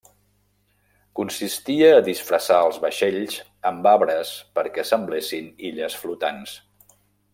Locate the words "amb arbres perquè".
3.73-4.87